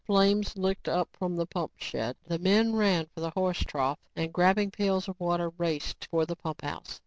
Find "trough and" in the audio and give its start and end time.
3.59-4.33